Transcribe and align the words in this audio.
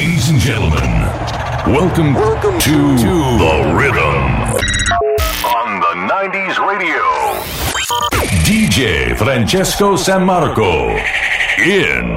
Ladies 0.00 0.30
and 0.30 0.40
gentlemen, 0.40 0.90
welcome, 1.74 2.14
welcome 2.14 2.58
to, 2.58 2.70
to 2.96 3.14
The 3.36 3.74
Rhythm 3.76 4.22
on 5.44 5.78
the 5.78 5.94
90s 6.10 6.56
radio. 6.66 7.04
DJ 8.48 9.14
Francesco 9.14 9.96
Sammarco 9.96 10.96
in 11.58 12.16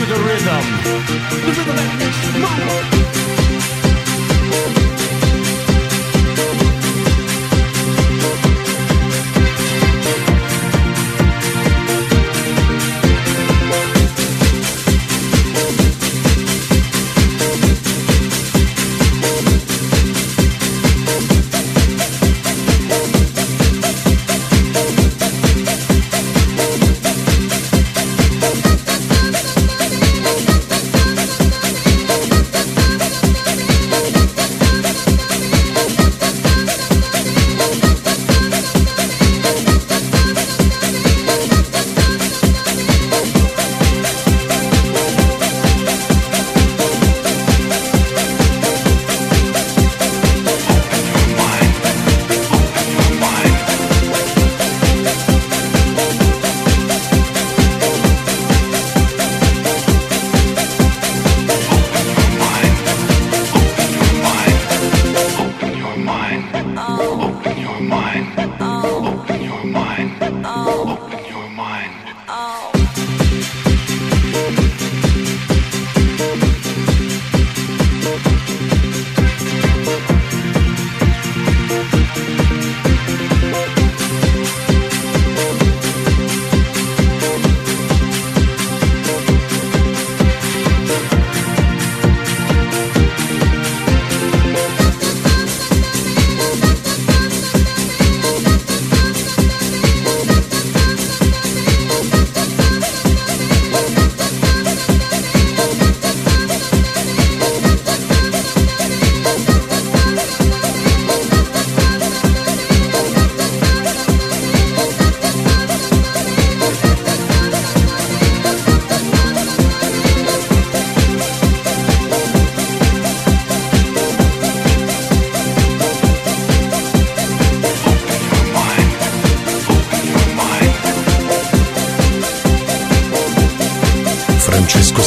to 0.00 0.06
the 0.06 0.20
rhythm. 0.24 0.64
The 1.30 1.52
rhythm 1.52 2.09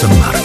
Sammarco. 0.00 0.39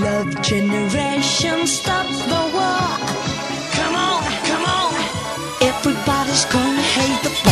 Love 0.00 0.40
generation, 0.40 1.66
stop 1.66 2.06
the 2.06 2.42
war. 2.54 2.88
Come 3.76 3.94
on, 3.94 4.22
come 4.48 4.64
on. 4.64 4.94
Everybody's 5.60 6.46
gonna 6.46 6.80
hate 6.80 7.22
the. 7.22 7.49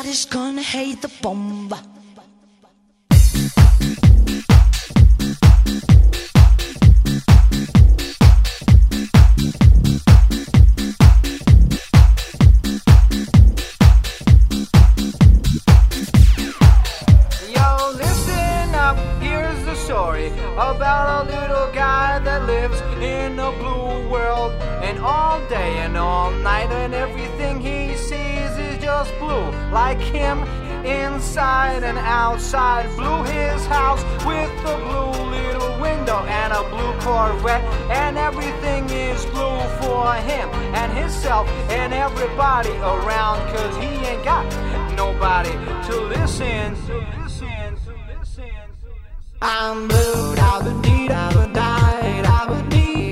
Everybody's 0.00 0.24
gonna 0.24 0.62
hate 0.62 1.02
the 1.02 1.10
bomb. 1.20 1.74
about 20.60 21.26
a 21.26 21.30
little 21.30 21.72
guy 21.72 22.18
that 22.20 22.46
lives 22.46 22.80
in 23.00 23.38
a 23.38 23.50
blue 23.52 24.08
world 24.10 24.52
and 24.82 24.98
all 24.98 25.40
day 25.48 25.78
and 25.78 25.96
all 25.96 26.30
night 26.30 26.70
and 26.70 26.92
everything 26.94 27.49
was 29.00 29.10
blue, 29.12 29.72
like 29.72 29.98
him, 29.98 30.38
inside 30.84 31.82
and 31.82 31.96
outside. 31.96 32.84
Blue 32.96 33.22
his 33.22 33.64
house 33.66 34.02
with 34.26 34.52
the 34.64 34.76
blue 34.84 35.12
little 35.36 35.80
window 35.80 36.18
and 36.40 36.52
a 36.52 36.62
blue 36.68 36.92
Corvette, 37.00 37.64
and 37.90 38.18
everything 38.18 38.84
is 38.90 39.24
blue 39.26 39.60
for 39.80 40.12
him 40.30 40.48
and 40.80 40.92
himself 40.92 41.48
and 41.70 41.94
everybody 41.94 42.74
around, 42.92 43.38
cause 43.54 43.74
he 43.76 43.90
ain't 44.10 44.24
got 44.24 44.44
nobody 44.96 45.52
to 45.86 45.94
listen. 46.14 46.74
To 46.86 46.98
listen, 47.22 47.76
to 47.84 47.92
listen, 48.12 48.50
to 48.84 48.90
listen. 49.08 49.40
I'm 49.40 49.88
blue, 49.88 50.34
I 50.36 50.60
would 50.62 50.78
need, 50.84 51.10
I 51.10 51.26
would 51.36 51.52
die, 51.54 52.22
I 52.38 52.46
would 52.50 52.68
need. 52.68 53.09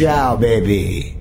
Ciao, 0.00 0.34
baby. 0.34 1.14